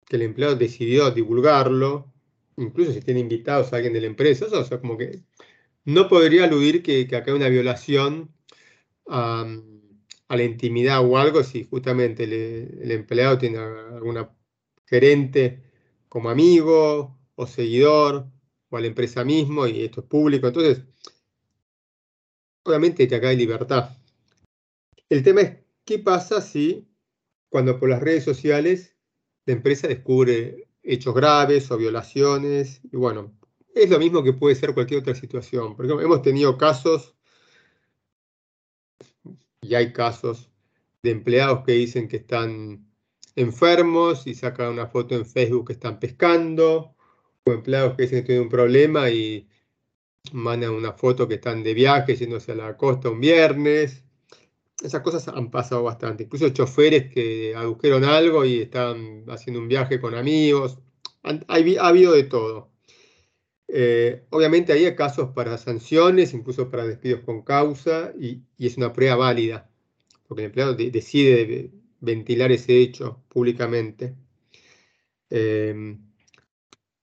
que 0.05 0.17
el 0.17 0.23
empleado 0.23 0.55
decidió 0.55 1.09
divulgarlo, 1.11 2.11
incluso 2.57 2.91
si 2.91 3.01
tiene 3.01 3.19
invitados 3.21 3.73
a 3.73 3.77
alguien 3.77 3.93
de 3.93 4.01
la 4.01 4.07
empresa, 4.07 4.45
o 4.51 4.63
sea, 4.63 4.79
como 4.79 4.97
que 4.97 5.23
no 5.85 6.07
podría 6.07 6.45
aludir 6.45 6.83
que, 6.83 7.03
acá 7.15 7.31
hay 7.31 7.37
una 7.37 7.49
violación 7.49 8.34
a, 9.07 9.45
la 10.29 10.43
intimidad 10.43 11.05
o 11.05 11.17
algo 11.17 11.43
si 11.43 11.63
justamente 11.65 12.23
el, 12.23 12.91
empleado 12.91 13.37
tiene 13.37 13.57
alguna 13.57 14.29
gerente 14.85 15.63
como 16.09 16.29
amigo 16.29 17.17
o 17.35 17.47
seguidor 17.47 18.27
o 18.69 18.77
a 18.77 18.81
la 18.81 18.87
empresa 18.87 19.23
mismo 19.23 19.67
y 19.67 19.85
esto 19.85 20.01
es 20.01 20.07
público. 20.07 20.47
Entonces, 20.47 20.83
obviamente 22.63 23.07
que 23.07 23.15
acá 23.15 23.29
hay 23.29 23.37
libertad. 23.37 23.91
El 25.09 25.23
tema 25.23 25.41
es, 25.41 25.57
¿qué 25.85 25.99
pasa 25.99 26.41
si 26.41 26.87
cuando 27.49 27.79
por 27.79 27.89
las 27.89 28.01
redes 28.01 28.23
sociales 28.23 28.95
la 29.45 29.53
empresa 29.53 29.87
descubre 29.87 30.67
hechos 30.83 31.13
graves 31.13 31.69
o 31.71 31.77
violaciones? 31.77 32.81
Y 32.91 32.97
bueno, 32.97 33.37
es 33.75 33.89
lo 33.89 33.99
mismo 33.99 34.23
que 34.23 34.33
puede 34.33 34.55
ser 34.55 34.73
cualquier 34.73 35.01
otra 35.01 35.15
situación. 35.15 35.75
Porque 35.75 35.93
hemos 35.93 36.21
tenido 36.21 36.57
casos, 36.57 37.14
y 39.67 39.75
hay 39.75 39.93
casos, 39.93 40.49
de 41.03 41.11
empleados 41.11 41.63
que 41.65 41.73
dicen 41.73 42.07
que 42.07 42.17
están 42.17 42.87
enfermos 43.35 44.27
y 44.27 44.33
sacan 44.33 44.71
una 44.71 44.87
foto 44.87 45.15
en 45.15 45.25
Facebook 45.25 45.67
que 45.67 45.73
están 45.73 45.99
pescando, 45.99 46.95
o 47.45 47.51
empleados 47.51 47.95
que 47.95 48.03
dicen 48.03 48.21
que 48.21 48.27
tienen 48.27 48.43
un 48.43 48.49
problema 48.49 49.09
y 49.09 49.47
mandan 50.33 50.71
una 50.71 50.93
foto 50.93 51.27
que 51.27 51.35
están 51.35 51.63
de 51.63 51.73
viaje 51.73 52.15
yéndose 52.15 52.53
a 52.53 52.55
la 52.55 52.77
costa 52.77 53.09
un 53.09 53.19
viernes. 53.19 54.03
Esas 54.81 55.01
cosas 55.01 55.27
han 55.27 55.51
pasado 55.51 55.83
bastante. 55.83 56.23
Incluso 56.23 56.49
choferes 56.49 57.11
que 57.13 57.55
adujeron 57.55 58.03
algo 58.03 58.43
y 58.45 58.61
están 58.61 59.25
haciendo 59.29 59.59
un 59.61 59.67
viaje 59.67 59.99
con 59.99 60.15
amigos. 60.15 60.79
ha 61.23 61.87
habido 61.87 62.13
de 62.13 62.23
todo. 62.23 62.74
Eh, 63.67 64.25
obviamente 64.29 64.73
hay 64.73 64.95
casos 64.95 65.31
para 65.33 65.57
sanciones, 65.57 66.33
incluso 66.33 66.69
para 66.69 66.85
despidos 66.85 67.21
con 67.21 67.41
causa, 67.43 68.13
y, 68.19 68.43
es 68.57 68.77
una 68.77 68.93
prueba 68.93 69.15
válida, 69.15 69.69
porque 70.27 70.43
el 70.43 70.47
empleado 70.47 70.75
decide 70.75 71.71
ventilar 71.99 72.51
ese 72.51 72.77
hecho 72.79 73.23
públicamente. 73.29 74.15
Em, 75.29 75.99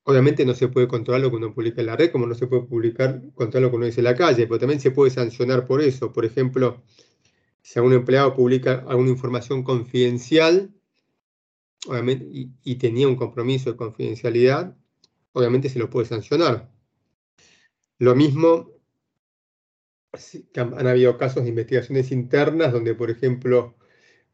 obviamente 0.05 0.45
no 0.45 0.55
se 0.55 0.69
puede 0.69 0.89
controlar 0.89 1.23
lo 1.23 1.31
que 1.31 1.37
uno 1.37 1.55
publica 1.55 1.81
en 1.81 1.87
la 1.89 1.97
red, 1.97 2.11
como 2.13 2.27
no 2.27 2.35
se 2.35 2.47
puede 2.47 2.63
publicar, 2.63 3.23
controlar 3.35 3.63
lo 3.65 3.71
que 3.71 3.77
uno 3.77 3.87
dice 3.87 4.01
en 4.01 4.05
la 4.05 4.17
calle, 4.17 4.47
pero 4.47 4.59
también 4.61 4.81
se 4.81 4.91
puede 4.93 5.11
sancionar 5.11 5.67
por 5.67 5.81
eso. 5.83 6.13
Por 6.13 6.25
ejemplo, 6.25 6.83
si 7.63 7.79
algún 7.79 7.95
empleado 7.95 8.35
publica 8.35 8.85
alguna 8.89 9.11
información 9.11 9.63
confidencial 9.65 10.73
y 12.65 12.77
tenía 12.77 13.09
un 13.09 13.17
compromiso 13.17 13.73
de 13.73 13.77
confidencialidad, 13.77 14.77
obviamente 15.33 15.69
se 15.69 15.79
lo 15.79 15.91
puede 15.91 16.07
sancionar. 16.07 16.71
Lo 17.99 18.15
mismo, 18.15 18.71
han 20.57 20.87
habido 20.87 21.17
casos 21.17 21.43
de 21.45 21.51
investigaciones 21.51 22.11
internas 22.13 22.73
donde, 22.73 22.95
por 22.95 23.11
ejemplo, 23.11 23.77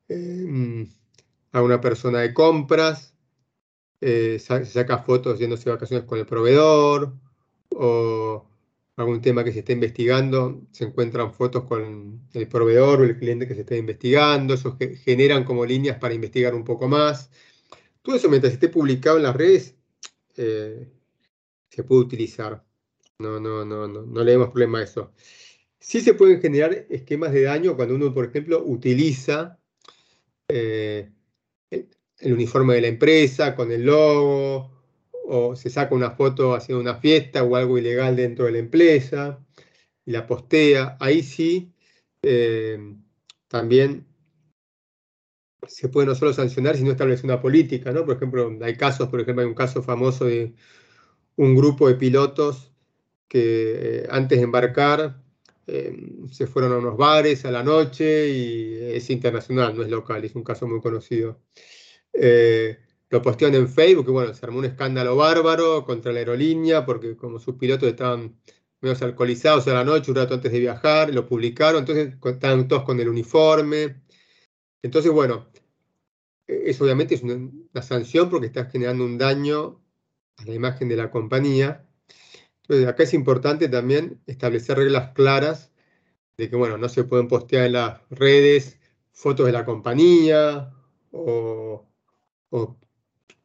em, 0.08 0.88
a 1.52 1.62
una 1.62 1.80
persona 1.80 2.20
de 2.20 2.34
compras 2.34 3.14
eh, 4.00 4.38
saca 4.38 4.98
fotos 4.98 5.38
yéndose 5.38 5.64
de 5.64 5.72
vacaciones 5.72 6.06
con 6.06 6.18
el 6.18 6.26
proveedor 6.26 7.14
o 7.70 8.48
algún 8.96 9.20
tema 9.20 9.44
que 9.44 9.52
se 9.52 9.60
está 9.60 9.72
investigando, 9.72 10.62
se 10.72 10.84
encuentran 10.84 11.32
fotos 11.32 11.64
con 11.64 12.28
el 12.32 12.48
proveedor 12.48 13.00
o 13.00 13.04
el 13.04 13.18
cliente 13.18 13.46
que 13.46 13.54
se 13.54 13.60
está 13.60 13.76
investigando, 13.76 14.54
eso 14.54 14.76
generan 15.04 15.44
como 15.44 15.64
líneas 15.64 15.98
para 15.98 16.14
investigar 16.14 16.54
un 16.54 16.64
poco 16.64 16.88
más. 16.88 17.30
Todo 18.02 18.16
eso 18.16 18.28
mientras 18.28 18.52
esté 18.54 18.68
publicado 18.68 19.16
en 19.18 19.24
las 19.24 19.36
redes 19.36 19.77
eh, 20.38 20.88
se 21.68 21.84
puede 21.84 22.02
utilizar. 22.02 22.64
No, 23.18 23.40
no, 23.40 23.64
no, 23.64 23.88
no, 23.88 24.02
no 24.02 24.24
le 24.24 24.32
demos 24.32 24.50
problema 24.50 24.78
a 24.78 24.84
eso. 24.84 25.12
Sí 25.80 26.00
se 26.00 26.14
pueden 26.14 26.40
generar 26.40 26.86
esquemas 26.90 27.32
de 27.32 27.42
daño 27.42 27.76
cuando 27.76 27.94
uno, 27.94 28.12
por 28.14 28.26
ejemplo, 28.26 28.62
utiliza 28.64 29.58
eh, 30.48 31.10
el, 31.70 31.88
uniforme 32.32 32.74
de 32.74 32.80
la 32.80 32.88
empresa 32.88 33.54
con 33.54 33.70
el 33.70 33.84
logo, 33.84 34.70
o 35.24 35.54
se 35.56 35.70
saca 35.70 35.94
una 35.94 36.12
foto 36.12 36.54
haciendo 36.54 36.80
una 36.80 36.96
fiesta 36.96 37.44
o 37.44 37.54
algo 37.56 37.78
ilegal 37.78 38.16
dentro 38.16 38.46
de 38.46 38.52
la 38.52 38.58
empresa 38.58 39.44
y 40.06 40.12
la 40.12 40.26
postea. 40.26 40.96
Ahí 41.00 41.22
sí, 41.22 41.72
eh, 42.22 42.78
también 43.48 44.07
se 45.68 45.88
puede 45.88 46.06
no 46.06 46.14
solo 46.14 46.32
sancionar, 46.32 46.76
sino 46.76 46.90
establecer 46.90 47.24
una 47.26 47.40
política, 47.40 47.92
¿no? 47.92 48.04
Por 48.04 48.16
ejemplo, 48.16 48.56
hay 48.62 48.76
casos, 48.76 49.08
por 49.08 49.20
ejemplo, 49.20 49.42
hay 49.42 49.48
un 49.48 49.54
caso 49.54 49.82
famoso 49.82 50.24
de 50.24 50.54
un 51.36 51.54
grupo 51.54 51.88
de 51.88 51.94
pilotos 51.94 52.72
que 53.28 54.02
eh, 54.02 54.08
antes 54.10 54.38
de 54.38 54.44
embarcar 54.44 55.22
eh, 55.66 55.94
se 56.32 56.46
fueron 56.46 56.72
a 56.72 56.78
unos 56.78 56.96
bares 56.96 57.44
a 57.44 57.50
la 57.50 57.62
noche 57.62 58.28
y 58.30 58.74
es 58.96 59.10
internacional, 59.10 59.76
no 59.76 59.82
es 59.82 59.90
local, 59.90 60.24
es 60.24 60.34
un 60.34 60.42
caso 60.42 60.66
muy 60.66 60.80
conocido. 60.80 61.40
Eh, 62.12 62.78
lo 63.10 63.22
postearon 63.22 63.56
en 63.56 63.68
Facebook 63.68 64.06
y 64.08 64.12
bueno, 64.12 64.34
se 64.34 64.44
armó 64.46 64.58
un 64.58 64.64
escándalo 64.64 65.16
bárbaro 65.16 65.84
contra 65.84 66.12
la 66.12 66.20
aerolínea 66.20 66.84
porque 66.84 67.16
como 67.16 67.38
sus 67.38 67.56
pilotos 67.56 67.88
estaban 67.88 68.36
medio 68.80 68.96
alcoholizados 69.00 69.66
a 69.68 69.74
la 69.74 69.84
noche, 69.84 70.10
un 70.10 70.16
rato 70.16 70.34
antes 70.34 70.52
de 70.52 70.60
viajar, 70.60 71.12
lo 71.12 71.26
publicaron, 71.26 71.80
entonces 71.80 72.14
estaban 72.24 72.68
todos 72.68 72.84
con 72.84 73.00
el 73.00 73.08
uniforme. 73.08 74.02
Entonces, 74.82 75.10
bueno, 75.12 75.48
eso 76.48 76.84
obviamente 76.84 77.14
es 77.14 77.22
una, 77.22 77.82
sanción 77.82 78.30
porque 78.30 78.46
estás 78.46 78.72
generando 78.72 79.04
un 79.04 79.18
daño 79.18 79.80
a 80.38 80.44
la 80.44 80.54
imagen 80.54 80.88
de 80.88 80.96
la 80.96 81.10
compañía. 81.10 81.86
Entonces, 82.62 82.86
acá 82.86 83.02
es 83.04 83.14
importante 83.14 83.68
también 83.68 84.20
establecer 84.26 84.78
reglas 84.78 85.12
claras 85.14 85.72
de 86.36 86.50
que, 86.50 86.56
bueno, 86.56 86.78
no 86.78 86.88
se 86.88 87.04
pueden 87.04 87.28
postear 87.28 87.66
en 87.66 87.72
las 87.74 88.00
redes 88.10 88.78
fotos 89.12 89.46
de 89.46 89.52
la 89.52 89.64
compañía 89.64 90.72
o, 91.12 91.84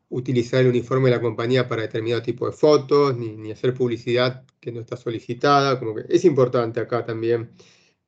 utilizar 0.10 0.62
el 0.62 0.68
uniforme 0.68 1.10
de 1.10 1.16
la 1.16 1.22
compañía 1.22 1.68
para 1.68 1.82
determinado 1.82 2.22
tipo 2.22 2.46
de 2.46 2.52
fotos, 2.52 3.18
ni, 3.18 3.52
hacer 3.52 3.74
publicidad 3.74 4.46
que 4.60 4.72
no 4.72 4.82
está 4.82 4.96
solicitada. 4.98 5.80
Como 5.80 5.96
que 5.96 6.06
es 6.10 6.24
importante 6.25 6.80
acá 6.80 7.04
también 7.06 7.52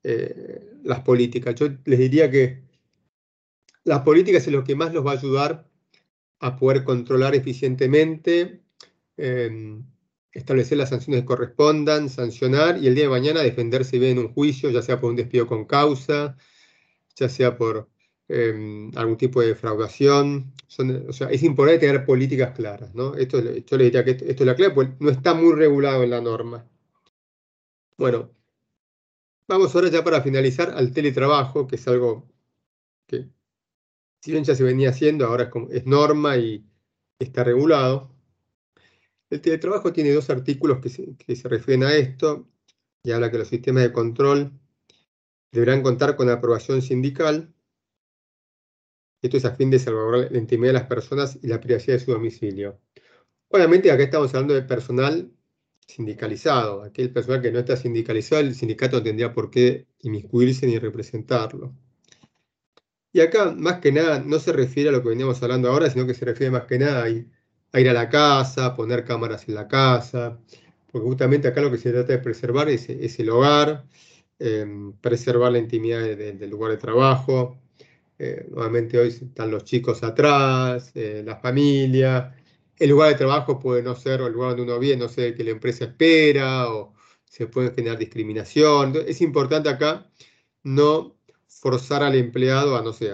eh, 0.04 0.80
las 0.84 1.02
políticas. 1.02 1.56
Yo 1.56 1.68
les 1.86 2.00
diría 2.00 2.30
que 2.30 2.65
las 3.86 4.02
políticas 4.02 4.46
es 4.46 4.54
lo 4.54 4.64
que 4.64 4.76
más 4.76 4.94
los 4.94 5.06
va 5.06 5.12
a 5.12 5.18
ayudar 5.18 5.70
a 6.40 6.58
poder 6.58 6.84
controlar 6.84 7.36
eficientemente, 7.36 8.62
em, 9.18 9.86
establecer 10.32 10.78
las 10.78 10.90
sanciones 10.90 11.22
que 11.22 11.28
correspondan, 11.28 12.10
sancionar 12.10 12.78
y 12.84 12.88
el 12.88 12.96
día 12.96 13.06
de 13.06 13.10
mañana 13.10 13.42
defenderse 13.42 13.98
bien 14.00 14.18
en 14.18 14.26
un 14.26 14.34
juicio, 14.34 14.70
ya 14.70 14.82
sea 14.82 15.00
por 15.00 15.12
un 15.12 15.16
despido 15.16 15.48
con 15.48 15.66
causa, 15.66 16.38
ya 17.16 17.30
sea 17.30 17.58
por 17.58 17.90
em, 18.28 18.92
algún 18.98 19.18
tipo 19.18 19.42
de 19.42 19.50
defraudación. 19.50 20.54
o 21.08 21.14
sea, 21.14 21.30
es 21.30 21.44
importante 21.44 21.86
tener 21.88 22.06
políticas 22.06 22.54
claras, 22.56 22.94
¿no? 22.96 23.16
Esto, 23.16 23.40
yo 23.42 23.78
diría 23.78 24.04
que 24.04 24.12
esto, 24.12 24.26
es 24.26 24.42
la 24.42 24.56
clave, 24.56 24.74
porque 24.74 24.96
no 25.00 25.10
está 25.12 25.34
muy 25.34 25.54
regulado 25.54 26.04
en 26.04 26.10
la 26.10 26.22
norma. 26.22 26.68
Bueno, 27.98 28.32
vamos 29.48 29.74
ahora 29.76 29.90
ya 29.90 30.04
para 30.04 30.22
finalizar 30.22 30.72
al 30.72 30.92
teletrabajo, 30.92 31.68
que 31.68 31.76
es 31.78 31.88
algo 31.88 32.28
que 33.08 33.30
si 34.26 34.44
ya 34.44 34.56
se 34.56 34.64
venía 34.64 34.90
haciendo, 34.90 35.28
ahora 35.28 35.52
es, 35.70 35.86
norma 35.86 36.36
y 36.38 36.66
está 37.20 37.44
regulado. 37.44 38.10
El 39.30 39.40
teletrabajo 39.40 39.94
tiene 39.94 40.14
dos 40.14 40.32
artículos 40.32 40.80
que 40.80 40.90
se, 41.36 41.48
refieren 41.48 41.84
a 41.84 41.94
esto 41.94 42.48
y 43.04 43.12
habla 43.12 43.30
que 43.30 43.38
los 43.38 43.48
sistemas 43.48 43.84
de 43.84 43.94
control 43.94 44.52
deberán 45.52 45.84
contar 45.84 46.16
con 46.16 46.30
aprobación 46.30 46.82
sindical. 46.82 47.54
Esto 49.22 49.38
es 49.38 49.46
a 49.46 49.56
fin 49.56 49.70
de 49.70 49.78
salvaguardar 49.78 50.32
la 50.32 50.40
intimidad 50.40 50.70
de 50.70 50.80
las 50.80 50.88
personas 50.88 51.38
y 51.44 51.48
la 51.48 51.60
privacidad 51.60 51.98
de 51.98 52.06
su 52.06 52.12
domicilio. 52.12 52.80
Obviamente 53.50 53.92
acá 53.92 54.04
estamos 54.04 54.34
hablando 54.34 54.56
de 54.56 54.64
personal 54.64 55.32
sindicalizado. 55.88 56.82
Aquel 56.82 57.14
personal 57.14 57.44
que 57.44 57.52
no 57.52 57.60
está 57.60 57.78
sindicalizado, 57.78 58.42
el 58.42 58.56
sindicato 58.56 58.98
no 58.98 59.04
tendría 59.04 59.34
por 59.34 59.52
qué 59.52 59.86
inmiscuirse 60.00 60.66
ni 60.66 60.80
representarlo. 60.80 61.76
Y 63.16 63.22
acá, 63.22 63.54
más 63.58 63.80
que 63.80 63.94
nada, 63.94 64.20
no 64.20 64.40
se 64.40 64.52
refiere 64.52 64.90
a 64.90 64.92
lo 64.92 65.02
que 65.02 65.08
veníamos 65.08 65.42
hablando 65.42 65.70
ahora, 65.70 65.90
sino 65.90 66.06
que 66.06 66.14
se 66.14 66.26
refiere 66.26 66.52
más 66.52 66.66
que 66.66 66.78
nada 66.78 67.04
a 67.04 67.10
ir 67.10 67.30
a, 67.72 67.94
la 67.94 68.10
casa, 68.10 68.76
poner 68.76 69.06
cámaras 69.06 69.48
en 69.48 69.56
la 69.56 69.70
casa, 69.70 70.38
porque 70.92 71.08
justamente 71.08 71.48
acá 71.48 71.62
lo 71.62 71.72
que 71.72 71.78
se 71.78 71.94
trata 71.94 72.12
de 72.12 72.20
preservar 72.20 72.68
es, 72.68 72.90
el 72.90 73.30
hogar, 73.30 73.86
em, 74.38 74.92
preservar 75.00 75.54
la 75.54 75.60
intimidad 75.60 76.02
del 76.02 76.50
lugar 76.50 76.72
de 76.72 76.78
trabajo. 76.78 77.58
Eh, 78.20 78.48
nuevamente 78.50 79.00
hoy 79.00 79.08
están 79.08 79.50
los 79.50 79.64
chicos 79.64 80.04
atrás, 80.04 80.92
eh, 80.96 81.24
la 81.26 81.38
familia. 81.38 82.36
El 82.78 82.90
lugar 82.90 83.10
de 83.12 83.16
trabajo 83.16 83.60
puede 83.60 83.82
no 83.82 83.96
ser 83.96 84.20
el 84.22 84.34
lugar 84.34 84.58
donde 84.58 84.64
uno 84.64 84.78
vive, 84.80 84.98
no 84.98 85.06
el 85.16 85.36
que 85.36 85.44
la 85.46 85.52
empresa 85.52 85.86
espera 85.86 86.70
o 86.70 86.94
se 87.24 87.48
puede 87.48 87.74
generar 87.74 87.98
discriminación. 87.98 88.94
es 89.08 89.22
importante 89.22 89.70
acá 89.70 90.06
no 90.64 91.16
forzar 91.66 92.04
al 92.04 92.14
empleado 92.14 92.78
a, 92.78 92.84
no 92.84 92.94
sé, 92.94 93.12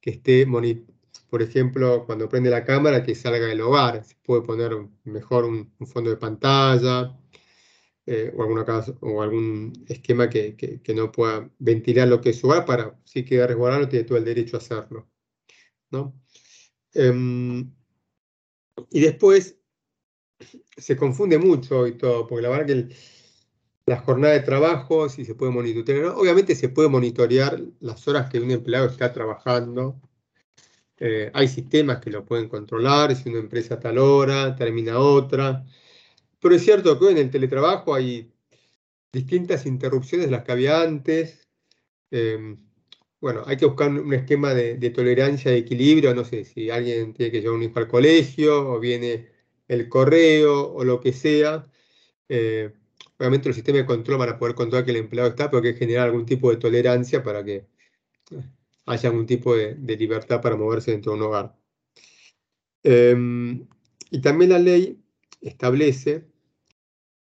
que 0.00 0.10
esté, 0.10 0.44
por 1.30 1.42
ejemplo, 1.42 2.04
cuando 2.06 2.28
prende 2.28 2.50
la 2.50 2.64
cámara, 2.64 3.04
que 3.04 3.14
salga 3.14 3.46
del 3.46 3.60
hogar. 3.60 4.04
Se 4.04 4.16
puede 4.16 4.42
poner 4.42 4.72
mejor 5.04 5.44
un, 5.44 5.72
fondo 5.86 6.10
de 6.10 6.16
pantalla 6.16 7.16
eh, 8.04 8.32
o, 8.36 8.42
alguna 8.42 8.64
o 9.00 9.22
algún 9.22 9.72
esquema 9.88 10.28
que, 10.28 10.82
no 10.92 11.12
pueda 11.12 11.48
ventilar 11.60 12.08
lo 12.08 12.20
que 12.20 12.30
es 12.30 12.40
su 12.40 12.48
hogar 12.48 12.64
para, 12.64 12.98
si 13.04 13.24
queda 13.24 13.46
resguardado, 13.46 13.88
tiene 13.88 14.04
todo 14.04 14.18
el 14.18 14.24
derecho 14.24 14.56
a 14.56 14.58
hacerlo. 14.58 15.08
Em, 16.94 17.72
y 18.90 19.00
después 19.00 19.56
se 20.76 20.96
confunde 20.96 21.38
mucho 21.38 21.86
y 21.86 21.96
todo, 21.96 22.26
porque 22.26 22.42
la 22.42 22.48
verdad 22.48 22.66
que 22.66 22.96
la 23.88 23.96
jornada 24.00 24.34
de 24.34 24.40
trabajo, 24.40 25.08
si 25.08 25.24
se 25.24 25.34
puede 25.34 25.50
monitorear, 25.50 26.12
obviamente 26.16 26.54
se 26.54 26.68
puede 26.68 26.88
monitorear 26.90 27.58
las 27.80 28.06
horas 28.06 28.28
que 28.30 28.38
un 28.38 28.50
empleado 28.50 28.86
está 28.86 29.12
trabajando. 29.12 29.98
Eh, 30.98 31.30
hay 31.32 31.48
sistemas 31.48 31.98
que 32.00 32.10
lo 32.10 32.24
pueden 32.26 32.48
controlar, 32.48 33.16
si 33.16 33.30
una 33.30 33.38
empresa 33.38 33.74
a 33.74 33.80
tal 33.80 33.98
hora, 33.98 34.54
termina 34.56 34.98
otra. 34.98 35.64
Pero 36.40 36.54
es 36.54 36.62
cierto 36.64 36.98
que 36.98 37.06
hoy 37.06 37.12
en 37.12 37.18
el 37.18 37.30
teletrabajo 37.30 37.94
hay 37.94 38.30
distintas 39.12 39.66
interrupciones 39.66 40.26
de 40.26 40.32
las 40.32 40.44
que 40.44 40.52
había 40.52 40.82
antes. 40.82 41.48
Em, 42.10 42.58
bueno, 43.20 43.42
hay 43.46 43.56
que 43.56 43.66
buscar 43.66 43.90
un 43.90 44.12
esquema 44.14 44.54
de, 44.54 44.90
tolerancia, 44.90 45.50
de 45.50 45.58
equilibrio. 45.58 46.14
No 46.14 46.24
sé 46.24 46.44
si 46.44 46.70
alguien 46.70 47.14
tiene 47.14 47.32
que 47.32 47.40
llevar 47.40 47.56
un 47.56 47.64
hijo 47.64 47.78
al 47.78 47.88
colegio 47.88 48.70
o 48.72 48.80
viene 48.80 49.28
el 49.68 49.88
correo 49.88 50.72
o 50.74 50.84
lo 50.84 51.00
que 51.00 51.12
sea. 51.12 51.66
Eh, 52.28 52.72
obviamente 53.18 53.48
los 53.48 53.56
sistemas 53.56 53.82
de 53.82 53.86
control 53.86 54.18
van 54.18 54.30
a 54.30 54.38
poder 54.38 54.54
controlar 54.54 54.84
que 54.84 54.92
el 54.92 54.98
empleado 54.98 55.30
está, 55.30 55.50
pero 55.50 55.62
hay 55.62 55.72
que 55.72 55.78
generar 55.78 56.06
algún 56.06 56.26
tipo 56.26 56.50
de 56.50 56.56
tolerancia 56.56 57.22
para 57.22 57.44
que 57.44 57.66
haya 58.86 59.08
algún 59.10 59.26
tipo 59.26 59.54
de, 59.56 59.74
libertad 59.96 60.40
para 60.40 60.56
moverse 60.56 60.92
dentro 60.92 61.12
de 61.12 61.18
un 61.18 61.24
hogar. 61.24 61.56
Em, 62.82 63.66
y 64.10 64.20
también 64.20 64.50
la 64.50 64.58
ley 64.58 65.02
establece 65.40 66.26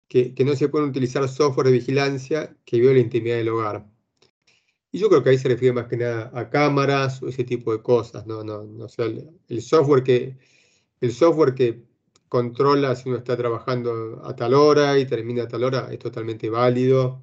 que, 0.08 0.34
no 0.44 0.56
se 0.56 0.68
pueden 0.68 0.88
utilizar 0.88 1.28
software 1.28 1.66
de 1.66 1.72
vigilancia 1.72 2.56
que 2.64 2.78
viole 2.80 2.94
la 2.96 3.00
intimidad 3.00 3.36
del 3.36 3.48
hogar. 3.50 3.86
Y 4.92 4.98
yo 4.98 5.08
creo 5.08 5.22
que 5.22 5.30
ahí 5.30 5.38
se 5.38 5.48
refiere 5.48 5.72
más 5.72 5.86
que 5.86 5.96
nada 5.96 6.32
a 6.34 6.50
cámaras 6.50 7.22
o 7.22 7.28
ese 7.28 7.44
tipo 7.44 7.72
de 7.72 7.82
cosas, 7.82 8.26
¿no? 8.26 8.42
no, 8.42 8.64
no 8.64 8.86
el, 9.48 9.62
software 9.62 10.02
que, 10.02 10.36
el 11.00 11.12
software 11.12 11.54
que 11.54 11.84
controla 12.30 12.96
si 12.96 13.10
uno 13.10 13.18
está 13.18 13.36
trabajando 13.36 14.22
a 14.24 14.34
tal 14.34 14.54
hora 14.54 14.98
y 14.98 15.04
termina 15.04 15.42
a 15.42 15.48
tal 15.48 15.64
hora 15.64 15.88
es 15.92 15.98
totalmente 15.98 16.48
válido. 16.48 17.22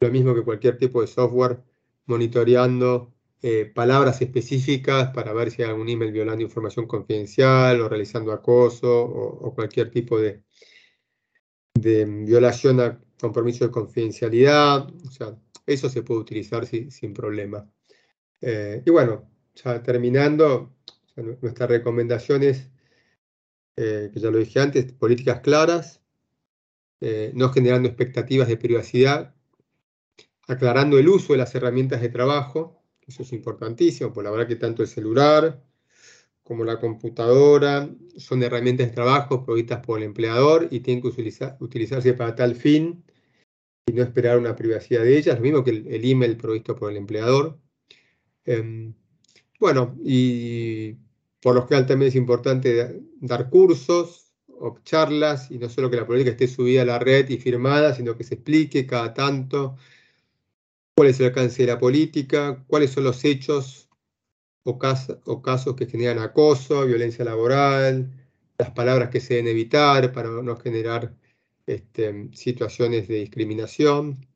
Lo 0.00 0.10
mismo 0.10 0.34
que 0.34 0.42
cualquier 0.42 0.76
tipo 0.76 1.00
de 1.00 1.06
software 1.06 1.62
monitoreando 2.04 3.14
eh, 3.40 3.64
palabras 3.74 4.20
específicas 4.20 5.10
para 5.14 5.32
ver 5.32 5.50
si 5.50 5.62
hay 5.62 5.70
algún 5.70 5.88
email 5.88 6.12
violando 6.12 6.44
información 6.44 6.86
confidencial 6.86 7.80
o 7.80 7.88
realizando 7.88 8.32
acoso 8.32 9.02
o 9.02 9.54
cualquier 9.54 9.90
tipo 9.90 10.18
de, 10.20 10.42
de 11.74 12.04
violación 12.04 12.80
a 12.80 13.00
compromiso 13.20 13.64
de 13.66 13.70
confidencialidad, 13.70 14.88
o 15.06 15.10
sea, 15.10 15.36
eso 15.66 15.88
se 15.88 16.02
puede 16.02 16.20
utilizar 16.20 16.66
sin 16.66 17.12
problema. 17.12 17.70
Eh, 18.40 18.82
y 18.84 18.90
bueno, 18.90 19.30
ya 19.54 19.82
terminando, 19.82 20.74
nuestras 21.42 21.68
recomendaciones, 21.68 22.70
eh, 23.76 24.10
que 24.12 24.20
ya 24.20 24.30
lo 24.30 24.38
dije 24.38 24.60
antes, 24.60 24.92
políticas 24.92 25.40
claras, 25.40 26.00
eh, 27.00 27.32
no 27.34 27.50
generando 27.50 27.88
expectativas 27.88 28.48
de 28.48 28.56
privacidad, 28.56 29.34
aclarando 30.48 30.98
el 30.98 31.08
uso 31.08 31.32
de 31.32 31.38
las 31.38 31.54
herramientas 31.54 32.00
de 32.00 32.08
trabajo, 32.08 32.82
eso 33.06 33.22
es 33.22 33.32
importantísimo, 33.32 34.12
pues 34.12 34.24
la 34.24 34.30
verdad 34.30 34.46
que 34.46 34.56
tanto 34.56 34.82
el 34.82 34.88
celular, 34.88 35.62
como 36.42 36.64
la 36.64 36.80
computadora, 36.80 37.88
son 38.16 38.42
herramientas 38.42 38.88
de 38.88 38.92
trabajo 38.92 39.44
provistas 39.44 39.84
por 39.84 39.98
el 39.98 40.04
empleador 40.04 40.68
y 40.70 40.80
tienen 40.80 41.02
que 41.02 41.08
utilizarse 41.60 42.14
para 42.14 42.34
tal 42.34 42.56
fin 42.56 43.04
y 43.86 43.92
no 43.92 44.02
esperar 44.02 44.38
una 44.38 44.56
privacidad 44.56 45.02
de 45.02 45.16
ellas, 45.18 45.36
lo 45.36 45.42
mismo 45.42 45.64
que 45.64 45.70
el, 45.70 46.04
email 46.04 46.36
provisto 46.36 46.76
por 46.76 46.90
el 46.90 46.96
empleador. 46.96 47.58
Em, 48.44 48.94
bueno, 49.58 49.96
y 50.04 50.96
por 51.40 51.54
lo 51.54 51.66
general 51.66 51.86
también 51.86 52.10
es 52.10 52.16
importante 52.16 53.02
dar 53.20 53.48
cursos 53.50 54.32
o 54.46 54.78
charlas 54.84 55.50
y 55.50 55.58
no 55.58 55.68
solo 55.68 55.90
que 55.90 55.96
la 55.96 56.06
política 56.06 56.32
esté 56.32 56.46
subida 56.48 56.82
a 56.82 56.84
la 56.84 56.98
red 56.98 57.28
y 57.30 57.38
firmada, 57.38 57.94
sino 57.94 58.16
que 58.16 58.24
se 58.24 58.34
explique 58.34 58.86
cada 58.86 59.14
tanto 59.14 59.76
cuál 60.94 61.08
es 61.08 61.20
el 61.20 61.26
alcance 61.26 61.62
de 61.62 61.68
la 61.68 61.78
política, 61.78 62.62
cuáles 62.66 62.90
son 62.90 63.04
los 63.04 63.24
hechos 63.24 63.88
o, 64.64 64.78
casos 64.78 65.76
que 65.76 65.86
generan 65.86 66.18
acoso, 66.18 66.84
violencia 66.86 67.24
laboral, 67.24 68.12
las 68.58 68.70
palabras 68.72 69.08
que 69.08 69.20
se 69.20 69.34
deben 69.34 69.50
evitar 69.50 70.12
para 70.12 70.28
no 70.28 70.56
generar 70.56 71.14
este, 71.66 72.28
situaciones 72.34 73.08
de 73.08 73.16
discriminación. 73.16 74.26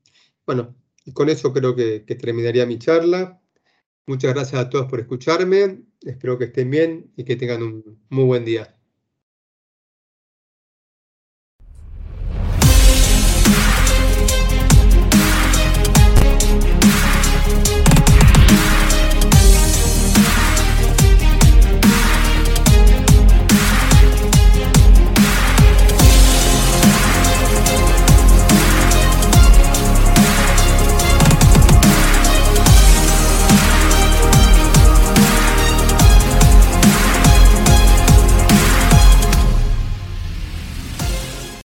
Bueno, 0.46 0.74
y 1.04 1.12
con 1.12 1.28
eso 1.28 1.52
creo 1.52 1.76
que, 1.76 2.00
terminaría 2.00 2.66
mi 2.66 2.78
charla. 2.78 3.40
Muchas 4.06 4.34
gracias 4.34 4.60
a 4.60 4.70
todos 4.70 4.86
por 4.86 5.00
escucharme. 5.00 5.82
Espero 6.04 6.38
que 6.38 6.44
estén 6.44 6.70
bien 6.70 7.12
y 7.16 7.24
que 7.24 7.34
tengan 7.36 7.62
un 7.62 8.00
muy 8.08 8.24
buen 8.24 8.44
día. 8.44 8.78